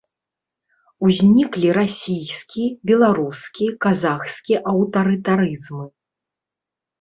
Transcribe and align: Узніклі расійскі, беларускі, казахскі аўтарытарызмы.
Узніклі 1.07 1.69
расійскі, 1.79 2.63
беларускі, 2.91 3.65
казахскі 3.87 4.53
аўтарытарызмы. 4.73 5.85